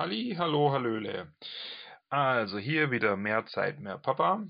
[0.00, 1.30] Halli, hallo, hallöle.
[2.08, 4.42] Also hier wieder mehr Zeit, mehr Papa.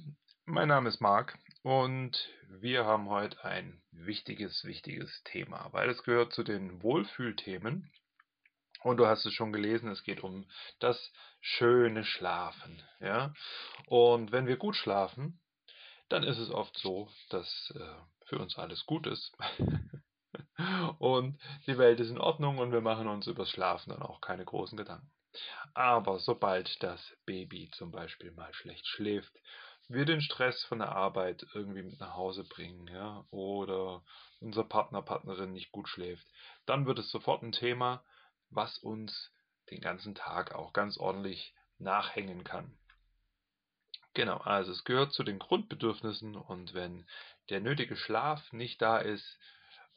[0.45, 6.33] Mein Name ist Marc und wir haben heute ein wichtiges, wichtiges Thema, weil es gehört
[6.33, 7.91] zu den Wohlfühlthemen.
[8.85, 12.81] Und du hast es schon gelesen, es geht um das schöne Schlafen.
[13.01, 13.35] Ja?
[13.87, 15.41] Und wenn wir gut schlafen,
[16.09, 19.37] dann ist es oft so, dass äh, für uns alles gut ist.
[21.01, 24.45] und die Welt ist in Ordnung und wir machen uns übers Schlafen dann auch keine
[24.45, 25.11] großen Gedanken.
[25.75, 29.33] Aber sobald das Baby zum Beispiel mal schlecht schläft,
[29.89, 34.05] wir den Stress von der Arbeit irgendwie mit nach Hause bringen, ja, oder
[34.41, 36.27] unser Partner, Partnerin nicht gut schläft,
[36.67, 38.05] dann wird es sofort ein Thema,
[38.51, 39.33] was uns
[39.71, 42.77] den ganzen Tag auch ganz ordentlich nachhängen kann.
[44.15, 47.07] Genau, also es gehört zu den Grundbedürfnissen und wenn
[47.49, 49.39] der nötige Schlaf nicht da ist,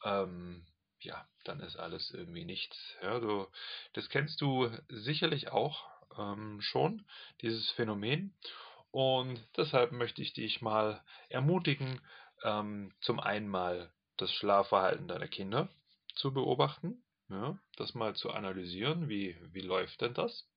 [0.03, 0.65] ähm,
[1.03, 2.77] ja, dann ist alles irgendwie nichts.
[3.01, 3.47] Ja, du,
[3.93, 5.85] das kennst du sicherlich auch
[6.17, 7.05] ähm, schon,
[7.41, 8.33] dieses Phänomen.
[8.91, 11.99] Und deshalb möchte ich dich mal ermutigen,
[12.43, 15.69] ähm, zum einen mal das Schlafverhalten deiner Kinder
[16.15, 20.47] zu beobachten, ja, das mal zu analysieren, wie, wie läuft denn das?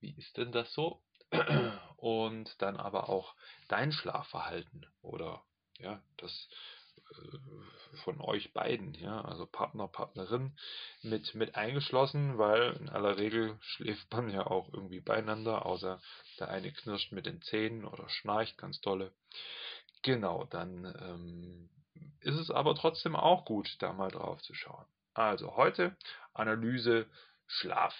[0.00, 1.02] Wie ist denn das so?
[1.96, 3.34] Und dann aber auch
[3.68, 5.44] dein Schlafverhalten oder
[5.78, 6.48] ja, das
[8.04, 10.56] von euch beiden, ja, also Partner, Partnerin
[11.02, 16.00] mit, mit eingeschlossen, weil in aller Regel schläft man ja auch irgendwie beieinander, außer
[16.38, 19.12] der eine knirscht mit den Zähnen oder schnarcht ganz dolle.
[20.02, 21.70] Genau, dann ähm,
[22.20, 24.86] ist es aber trotzdem auch gut, da mal drauf zu schauen.
[25.14, 25.96] Also heute
[26.34, 27.06] Analyse
[27.46, 27.94] Schlaf.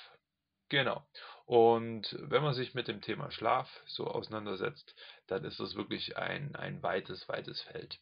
[0.69, 1.06] Genau.
[1.47, 4.94] Und wenn man sich mit dem Thema Schlaf so auseinandersetzt,
[5.28, 8.00] dann ist das wirklich ein, ein weites, weites Feld.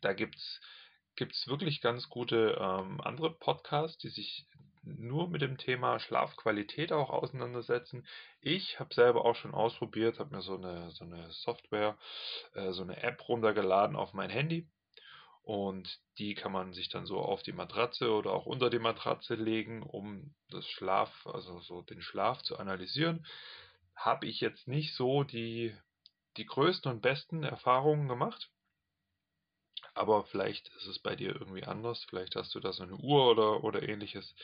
[0.00, 0.60] Da gibt's
[1.16, 4.46] gibt's wirklich ganz gute ähm, andere Podcasts, die sich
[4.82, 8.06] nur mit dem Thema Schlafqualität auch auseinandersetzen.
[8.40, 11.98] Ich habe selber auch schon ausprobiert, habe mir so eine, so eine Software,
[12.54, 14.66] äh, so eine App runtergeladen auf mein Handy.
[15.42, 19.34] Und die kann man sich dann so auf die Matratze oder auch unter die Matratze
[19.34, 23.26] legen, um das Schlaf, also so den Schlaf zu analysieren.
[23.94, 25.74] Habe ich jetzt nicht so die,
[26.36, 28.50] die größten und besten Erfahrungen gemacht.
[29.94, 32.04] Aber vielleicht ist es bei dir irgendwie anders.
[32.08, 34.34] Vielleicht hast du da so eine Uhr oder, oder ähnliches.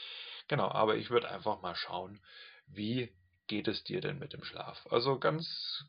[0.49, 2.21] Genau, aber ich würde einfach mal schauen,
[2.67, 3.13] wie
[3.47, 4.87] geht es dir denn mit dem Schlaf?
[4.91, 5.85] Also ganz,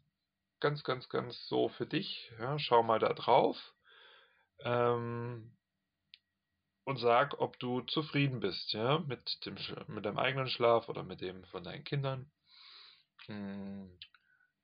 [0.60, 2.32] ganz, ganz, ganz so für dich.
[2.40, 3.58] Ja, schau mal da drauf
[4.60, 5.52] ähm,
[6.86, 9.56] und sag, ob du zufrieden bist, ja, mit dem,
[9.88, 12.32] mit deinem eigenen Schlaf oder mit dem von deinen Kindern.
[13.28, 13.92] Hm,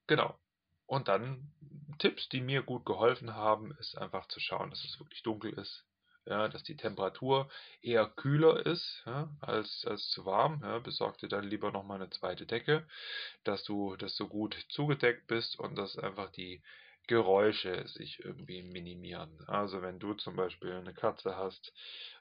[0.07, 0.37] genau.
[0.85, 1.51] Und dann
[1.99, 5.85] Tipps, die mir gut geholfen haben, ist einfach zu schauen, dass es wirklich dunkel ist,
[6.25, 7.49] ja, dass die Temperatur
[7.81, 10.61] eher kühler ist ja, als, als zu warm.
[10.63, 12.87] Ja, besorg dir dann lieber nochmal eine zweite Decke,
[13.43, 16.61] dass du, dass du gut zugedeckt bist und dass einfach die
[17.07, 19.43] Geräusche sich irgendwie minimieren.
[19.47, 21.73] Also wenn du zum Beispiel eine Katze hast,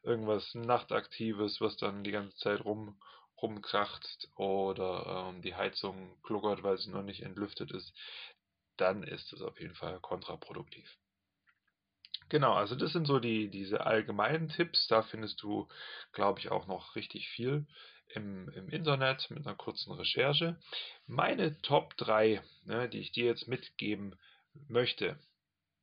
[0.03, 3.00] irgendwas Nachtaktives, was dann die ganze Zeit rum,
[3.41, 7.93] rumkracht oder ähm, die Heizung gluckert, weil sie noch nicht entlüftet ist,
[8.77, 10.88] dann ist es auf jeden Fall kontraproduktiv.
[12.28, 14.87] Genau, also das sind so die, diese allgemeinen Tipps.
[14.88, 15.69] Da findest du,
[16.12, 17.66] glaube ich, auch noch richtig viel
[18.09, 20.59] im, im Internet mit einer kurzen Recherche.
[21.06, 24.19] Meine Top 3, ne, die ich dir jetzt mitgeben
[24.69, 25.19] möchte,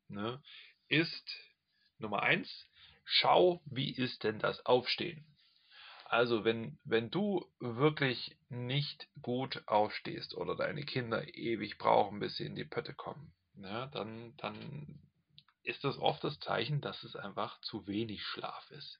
[0.07, 0.41] ne,
[0.87, 1.35] ist
[1.99, 2.49] Nummer 1,
[3.05, 5.28] schau, wie ist denn das Aufstehen?
[6.09, 12.47] Also wenn, wenn du wirklich nicht gut aufstehst oder deine Kinder ewig brauchen, bis sie
[12.47, 14.99] in die Pötte kommen, ja, dann, dann
[15.61, 18.99] ist das oft das Zeichen, dass es einfach zu wenig Schlaf ist.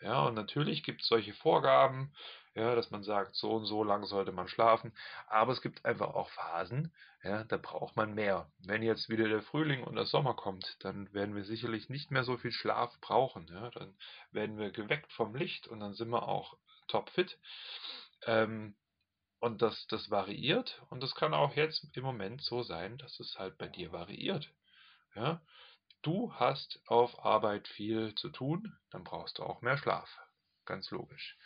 [0.00, 2.14] Ja, und natürlich gibt es solche Vorgaben,
[2.54, 4.92] ja, dass man sagt, so und so lang sollte man schlafen.
[5.28, 8.50] Aber es gibt einfach auch Phasen, ja, da braucht man mehr.
[8.58, 12.24] Wenn jetzt wieder der Frühling und der Sommer kommt, dann werden wir sicherlich nicht mehr
[12.24, 13.46] so viel Schlaf brauchen.
[13.48, 13.94] Ja, dann
[14.32, 16.56] werden wir geweckt vom Licht und dann sind wir auch
[16.88, 17.38] topfit.
[18.26, 18.74] Ähm,
[19.38, 23.38] und das, das variiert und das kann auch jetzt im Moment so sein, dass es
[23.38, 24.50] halt bei dir variiert.
[25.14, 25.40] Ja,
[26.02, 30.08] Du hast auf Arbeit viel zu tun, dann brauchst du auch mehr Schlaf.
[30.64, 31.36] Ganz logisch.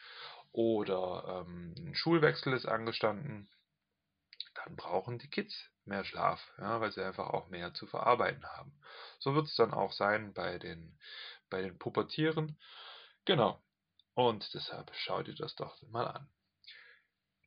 [0.55, 3.49] Oder ähm, ein Schulwechsel ist angestanden,
[4.55, 5.53] dann brauchen die Kids
[5.85, 8.73] mehr Schlaf, ja, weil sie einfach auch mehr zu verarbeiten haben.
[9.19, 10.97] So wird es dann auch sein bei den,
[11.51, 12.57] bei den Pubertieren.
[13.25, 13.61] Genau.
[14.15, 16.29] Und deshalb schau dir das doch mal an.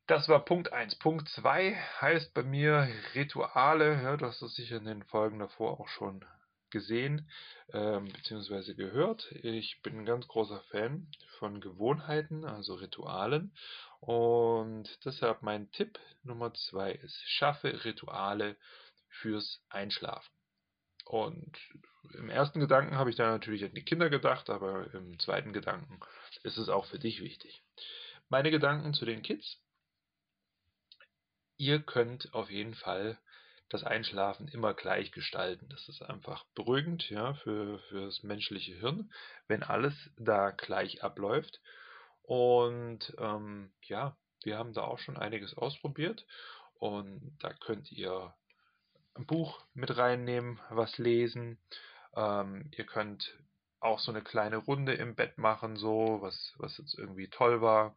[0.06, 0.96] Das war Punkt 1.
[0.96, 4.02] Punkt 2 heißt bei mir Rituale.
[4.02, 6.26] Ja, hast es sicher in den Folgen davor auch schon
[6.70, 7.28] gesehen
[7.72, 8.74] ähm, bzw.
[8.74, 9.30] gehört.
[9.42, 13.52] Ich bin ein ganz großer Fan von Gewohnheiten, also Ritualen.
[14.00, 18.56] Und deshalb mein Tipp Nummer zwei ist, schaffe Rituale
[19.08, 20.32] fürs Einschlafen.
[21.04, 21.56] Und
[22.14, 26.00] im ersten Gedanken habe ich da natürlich an die Kinder gedacht, aber im zweiten Gedanken
[26.42, 27.62] ist es auch für dich wichtig.
[28.28, 29.58] Meine Gedanken zu den Kids.
[31.56, 33.18] Ihr könnt auf jeden Fall
[33.68, 35.68] das Einschlafen immer gleich gestalten.
[35.68, 39.12] Das ist einfach beruhigend ja, für, für das menschliche Hirn,
[39.46, 41.60] wenn alles da gleich abläuft.
[42.22, 46.26] Und ähm, ja, wir haben da auch schon einiges ausprobiert
[46.74, 48.34] und da könnt ihr
[49.14, 51.58] ein Buch mit reinnehmen, was lesen.
[52.14, 53.36] Ähm, ihr könnt
[53.80, 57.96] auch so eine kleine Runde im Bett machen, so, was, was jetzt irgendwie toll war.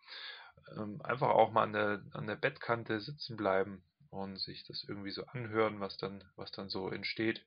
[0.75, 5.11] Ähm, einfach auch mal an der, an der Bettkante sitzen bleiben und sich das irgendwie
[5.11, 7.43] so anhören, was dann, was dann so entsteht.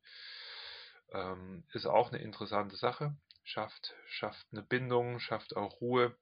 [1.12, 3.14] Ähm, ist auch eine interessante Sache.
[3.44, 6.16] Schafft, schafft eine Bindung, schafft auch Ruhe.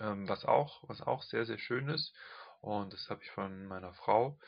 [0.00, 2.12] Ähm, was auch, was auch sehr, sehr schön ist.
[2.60, 4.38] Und das habe ich von meiner Frau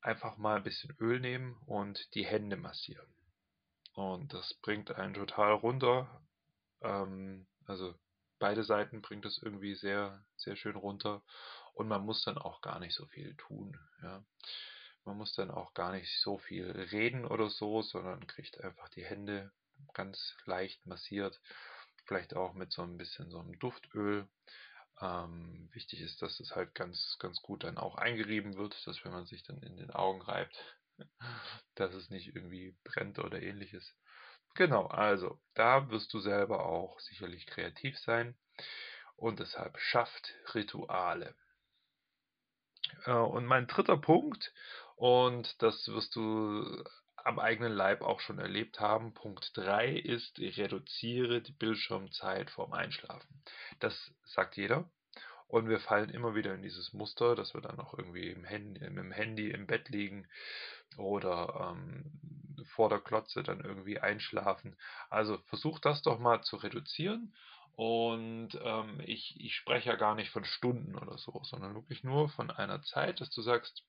[0.00, 3.06] einfach mal ein bisschen Öl nehmen und die Hände massieren.
[3.94, 6.22] Und das bringt einen total runter.
[6.82, 7.94] Ähm, also
[8.38, 11.22] beide Seiten bringt es irgendwie sehr, sehr schön runter.
[11.78, 13.78] Und man muss dann auch gar nicht so viel tun.
[14.02, 14.24] Ja.
[15.04, 19.04] Man muss dann auch gar nicht so viel reden oder so, sondern kriegt einfach die
[19.04, 19.52] Hände
[19.94, 21.40] ganz leicht massiert.
[22.04, 24.28] Vielleicht auch mit so ein bisschen so einem Duftöl.
[25.00, 29.12] Ähm, wichtig ist, dass es halt ganz, ganz gut dann auch eingerieben wird, dass wenn
[29.12, 30.56] man sich dann in den Augen reibt,
[31.76, 33.94] dass es nicht irgendwie brennt oder ähnliches.
[34.56, 38.36] Genau, also da wirst du selber auch sicherlich kreativ sein
[39.14, 41.36] und deshalb schafft Rituale.
[43.04, 44.52] Äh, und mein dritter Punkt,
[44.96, 46.84] und das wirst du
[47.16, 49.12] am eigenen Leib auch schon erlebt haben.
[49.12, 53.42] Punkt 3 ist, reduziere die Bildschirmzeit vorm Einschlafen.
[53.80, 54.88] Das sagt jeder.
[55.46, 58.84] Und wir fallen immer wieder in dieses Muster, dass wir dann auch irgendwie im Handy,
[58.84, 60.26] im Handy im Bett liegen
[60.98, 64.76] oder ähm, vor der Klotze dann irgendwie einschlafen.
[65.08, 67.34] Also versuch das doch mal zu reduzieren.
[67.78, 72.28] Und ähm, ich, ich spreche ja gar nicht von Stunden oder so, sondern wirklich nur
[72.28, 73.84] von einer Zeit, dass du sagst,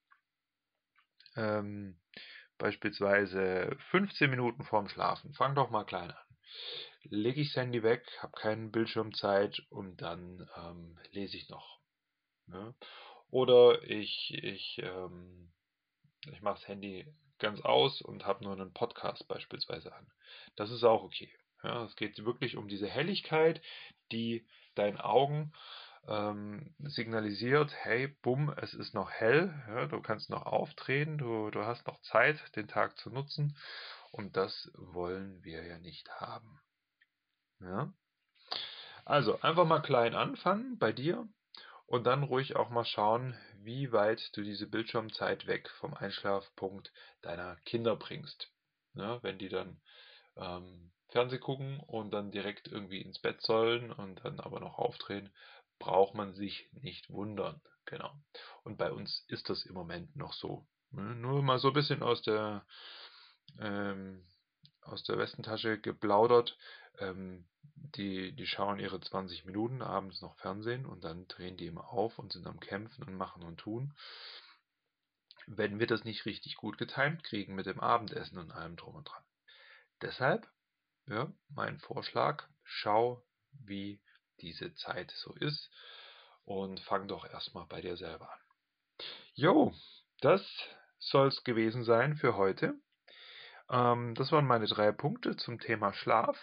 [1.35, 1.99] ähm,
[2.59, 5.33] beispielsweise 15 Minuten vorm Schlafen.
[5.33, 6.37] Fang doch mal klein an.
[7.01, 11.79] Lege ich das Handy weg, habe keine Bildschirmzeit und dann ähm, lese ich noch.
[12.45, 12.75] Ne?
[13.31, 15.51] Oder ich, ich, ähm,
[16.31, 20.11] ich mache das Handy ganz aus und habe nur einen Podcast beispielsweise an.
[20.57, 21.33] Das ist auch okay.
[21.63, 23.61] Ja, es geht wirklich um diese Helligkeit,
[24.11, 25.51] die deinen Augen
[26.07, 31.65] ähm, signalisiert, hey, bumm, es ist noch hell, ja, du kannst noch auftreten, du, du
[31.65, 33.57] hast noch Zeit, den Tag zu nutzen
[34.11, 36.59] und das wollen wir ja nicht haben.
[37.59, 37.93] Ja?
[39.05, 41.27] Also einfach mal klein anfangen bei dir
[41.85, 47.55] und dann ruhig auch mal schauen, wie weit du diese Bildschirmzeit weg vom Einschlafpunkt deiner
[47.65, 48.51] Kinder bringst.
[48.93, 49.81] Ja, wenn die dann
[50.37, 55.29] ähm, Fernseh gucken und dann direkt irgendwie ins Bett sollen und dann aber noch aufdrehen,
[55.79, 57.61] braucht man sich nicht wundern.
[57.85, 58.13] Genau.
[58.63, 60.67] Und bei uns ist das im Moment noch so.
[60.91, 61.15] Ne?
[61.15, 62.65] Nur mal so ein bisschen aus der
[63.59, 64.23] ähm,
[64.81, 66.57] aus der Westentasche geplaudert.
[66.99, 67.47] Ähm,
[67.95, 72.19] die, die schauen ihre 20 Minuten abends noch Fernsehen und dann drehen die immer auf
[72.19, 73.93] und sind am Kämpfen und machen und tun.
[75.47, 79.05] Wenn wir das nicht richtig gut getimt kriegen mit dem Abendessen und allem drum und
[79.05, 79.23] dran.
[80.01, 80.47] Deshalb,
[81.09, 84.01] ja, mein Vorschlag, schau, wie
[84.41, 85.69] diese Zeit so ist
[86.45, 88.39] und fang doch erstmal bei dir selber an.
[89.33, 89.73] Jo,
[90.21, 90.45] das
[90.99, 92.79] soll es gewesen sein für heute.
[93.69, 96.37] Ähm, das waren meine drei Punkte zum Thema Schlaf.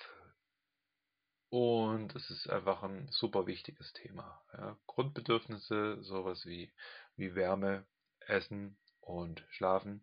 [1.49, 4.43] Und es ist einfach ein super wichtiges Thema.
[4.53, 4.77] Ja.
[4.87, 6.73] Grundbedürfnisse, sowas wie,
[7.17, 7.87] wie Wärme,
[8.21, 10.03] Essen und Schlafen.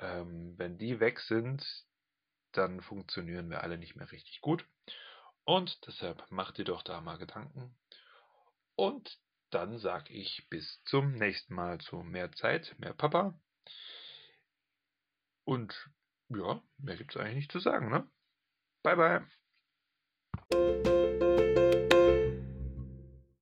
[0.00, 1.64] Ähm, wenn die weg sind,
[2.56, 4.66] dann funktionieren wir alle nicht mehr richtig gut.
[5.44, 7.76] Und deshalb mach dir doch da mal Gedanken.
[8.76, 9.18] Und
[9.50, 13.38] dann sag ich bis zum nächsten Mal zu mehr Zeit, mehr Papa.
[15.44, 15.90] Und
[16.28, 18.08] ja, mehr gibt es eigentlich nicht zu sagen, ne?
[18.82, 19.26] Bye
[20.50, 20.94] bye.